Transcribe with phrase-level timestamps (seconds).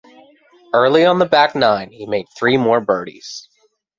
[0.73, 3.47] Early on the back nine he made three more birdies.